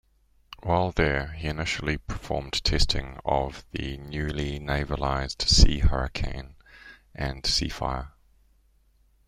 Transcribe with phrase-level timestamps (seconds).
[0.63, 6.55] While there he initially performed testing of the newly navalised Sea Hurricane
[7.13, 8.09] and Seafire.